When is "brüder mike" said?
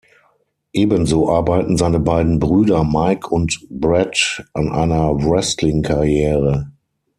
2.39-3.27